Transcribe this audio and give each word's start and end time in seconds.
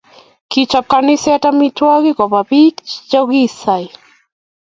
Kichop 0.51 0.85
kaniset 0.91 1.43
amitwokik 1.49 2.15
kopa 2.19 2.39
bik 2.49 2.75
chokisai 3.09 3.87